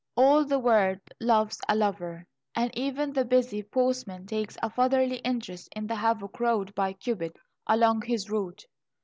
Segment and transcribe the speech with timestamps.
[0.17, 5.69] "All the world loves a lover," and even the busy postman takes a fatherly interest
[5.75, 8.65] in the havoc wrought by Cupid along his route.